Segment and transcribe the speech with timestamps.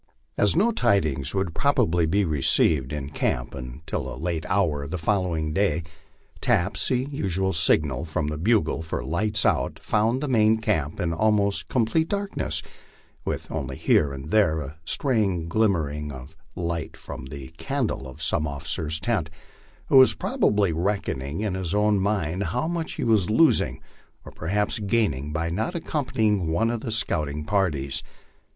[0.35, 4.89] As no tidings would probably be re ceived in camp until a late hour of
[4.89, 5.83] the following day,
[6.41, 11.13] taps, the usual signal from the bugle for "lights out," found the main camp in
[11.13, 12.63] almost complete darkness,
[13.25, 18.23] with only here and there a stray glimmering of light from the can dle of
[18.23, 19.29] some officer's tent,
[19.85, 23.79] who was probably reckoning in his own mind how much he was losing
[24.25, 28.01] or perhaps gaining by not accompanying one of the scout ing parties.